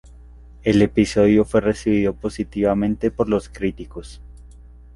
[0.63, 4.19] El episodio fue recibido positivamente por los críticos.